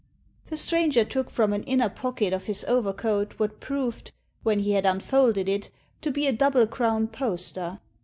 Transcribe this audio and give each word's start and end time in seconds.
The 0.45 0.57
stranger 0.57 1.05
took 1.05 1.29
from 1.29 1.53
an 1.53 1.61
inner 1.61 1.87
pocket 1.87 2.33
of 2.33 2.45
his 2.45 2.65
overcoat 2.67 3.37
what 3.37 3.59
proved, 3.59 4.11
when 4.41 4.57
he 4.57 4.71
had 4.71 4.83
unfolded 4.83 5.47
it, 5.47 5.69
to 6.01 6.09
be 6.09 6.25
a 6.25 6.33
double 6.33 6.65
crown 6.65 7.07
poster. 7.07 7.79